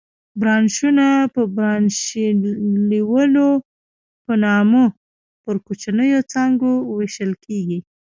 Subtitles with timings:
[0.39, 3.47] برانشونه په برانشیولونو
[4.25, 4.83] په نامه
[5.43, 7.79] پر کوچنیو څانګو وېشل کېږي.